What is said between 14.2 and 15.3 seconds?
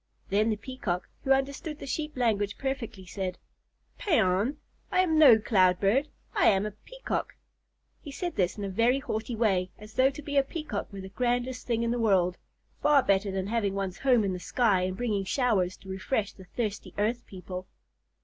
in the sky and bringing